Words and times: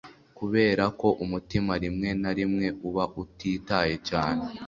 kuberako 0.37 1.07
umutima 1.23 1.73
rimwe 1.83 2.09
na 2.21 2.31
rimwe 2.37 2.67
uba 2.87 3.03
utitaye 3.21 3.95
cyane 4.09 4.43